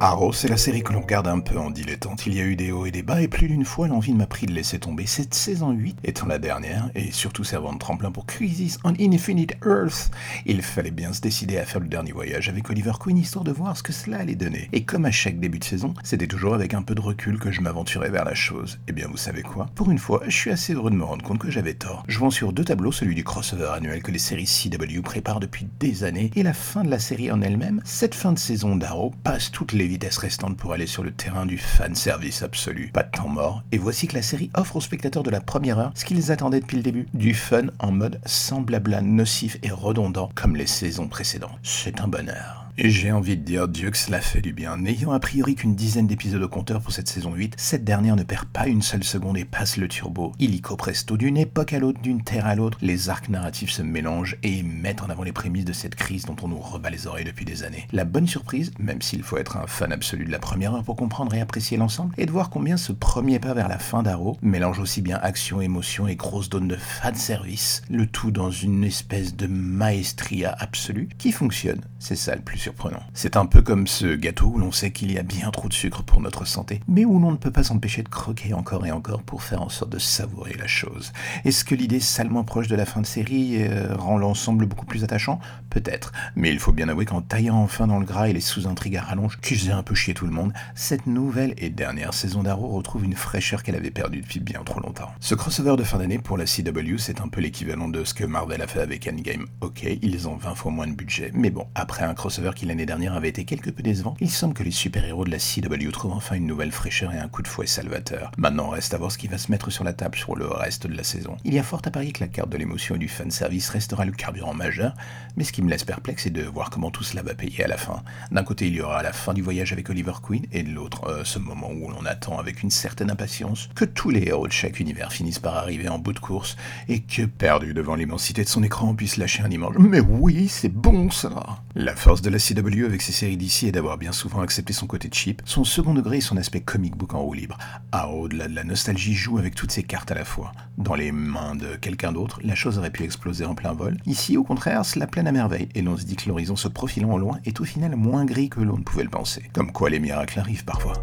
[0.00, 2.26] Arrow, c'est la série que l'on regarde un peu en dilettante.
[2.26, 4.26] Il y a eu des hauts et des bas, et plus d'une fois, l'envie m'a
[4.26, 5.06] pris de laisser tomber.
[5.06, 9.54] Cette saison 8 étant la dernière, et surtout servant de tremplin pour Crisis on Infinite
[9.64, 10.10] Earth,
[10.46, 13.52] il fallait bien se décider à faire le dernier voyage avec Oliver Queen, histoire de
[13.52, 14.68] voir ce que cela allait donner.
[14.72, 17.52] Et comme à chaque début de saison, c'était toujours avec un peu de recul que
[17.52, 18.80] je m'aventurais vers la chose.
[18.88, 19.68] Eh bien, vous savez quoi?
[19.74, 22.04] Pour une fois, je suis assez heureux de me rendre compte que j'avais tort.
[22.08, 26.04] Jouant sur deux tableaux, celui du crossover annuel que les séries CW préparent depuis des
[26.04, 29.50] années, et la fin de la série en elle-même, cette fin de saison d'Arrow passe
[29.50, 32.90] toutes les vitesses restantes pour aller sur le terrain du fan service absolu.
[32.92, 35.78] Pas de temps mort, et voici que la série offre aux spectateurs de la première
[35.78, 39.70] heure ce qu'ils attendaient depuis le début, du fun en mode sans blabla nocif et
[39.70, 41.58] redondant comme les saisons précédentes.
[41.62, 42.63] C'est un bonheur.
[42.76, 44.76] Et j'ai envie de dire Dieu que cela fait du bien.
[44.76, 48.24] N'ayant a priori qu'une dizaine d'épisodes au compteur pour cette saison 8, cette dernière ne
[48.24, 50.32] perd pas une seule seconde et passe le turbo.
[50.40, 54.38] Illico presto, d'une époque à l'autre, d'une terre à l'autre, les arcs narratifs se mélangent
[54.42, 57.24] et mettent en avant les prémices de cette crise dont on nous rebat les oreilles
[57.24, 57.86] depuis des années.
[57.92, 60.96] La bonne surprise, même s'il faut être un fan absolu de la première heure pour
[60.96, 64.36] comprendre et apprécier l'ensemble, est de voir combien ce premier pas vers la fin d'Arrow
[64.42, 68.82] mélange aussi bien action, émotion et grosse dose de fan service, le tout dans une
[68.82, 71.80] espèce de maestria absolue qui fonctionne.
[72.00, 72.63] C'est ça le plus
[73.12, 75.74] C'est un peu comme ce gâteau où l'on sait qu'il y a bien trop de
[75.74, 78.92] sucre pour notre santé, mais où l'on ne peut pas s'empêcher de croquer encore et
[78.92, 81.12] encore pour faire en sorte de savourer la chose.
[81.44, 85.04] Est-ce que l'idée salement proche de la fin de série euh, rend l'ensemble beaucoup plus
[85.04, 85.40] attachant?
[85.70, 88.96] Peut-être, mais il faut bien avouer qu'en taillant enfin dans le gras et les sous-intrigues
[88.96, 92.42] à rallonge qui faisaient un peu chier tout le monde, cette nouvelle et dernière saison
[92.42, 95.12] d'Arrow retrouve une fraîcheur qu'elle avait perdue depuis bien trop longtemps.
[95.20, 98.24] Ce crossover de fin d'année pour la CW, c'est un peu l'équivalent de ce que
[98.24, 99.46] Marvel a fait avec Endgame.
[99.60, 102.86] Ok, ils ont 20 fois moins de budget, mais bon, après un crossover qui l'année
[102.86, 106.12] dernière avait été quelque peu décevant, il semble que les super-héros de la CW trouvent
[106.12, 108.30] enfin une nouvelle fraîcheur et un coup de fouet salvateur.
[108.38, 110.86] Maintenant, reste à voir ce qui va se mettre sur la table sur le reste
[110.86, 111.36] de la saison.
[111.44, 114.04] Il y a fort à parier que la carte de l'émotion et du fanservice restera
[114.04, 114.94] le carburant majeur,
[115.36, 117.68] mais ce qui me laisse perplexe, c'est de voir comment tout cela va payer à
[117.68, 118.02] la fin.
[118.30, 121.08] D'un côté, il y aura la fin du voyage avec Oliver Queen, et de l'autre,
[121.08, 124.52] euh, ce moment où l'on attend avec une certaine impatience que tous les héros de
[124.52, 126.56] chaque univers finissent par arriver en bout de course,
[126.88, 129.74] et que, perdu devant l'immensité de son écran, on puisse lâcher un image.
[129.78, 133.72] Mais oui, c'est bon ça La force de la CW avec ses séries d'ici est
[133.72, 137.14] d'avoir bien souvent accepté son côté cheap, son second degré et son aspect comic book
[137.14, 137.56] en roue libre.
[137.90, 140.52] Ah, au-delà de la nostalgie, joue avec toutes ces cartes à la fois.
[140.76, 143.96] Dans les mains de quelqu'un d'autre, la chose aurait pu exploser en plein vol.
[144.04, 147.12] Ici, au contraire, cela plaine à merveille, et l'on se dit que l'horizon se profilant
[147.12, 149.44] au loin est au final moins gris que l'on ne pouvait le penser.
[149.54, 151.02] Comme quoi les miracles arrivent parfois.